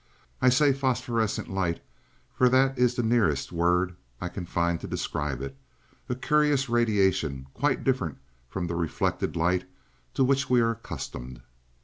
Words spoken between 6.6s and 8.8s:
radiation, quite different from the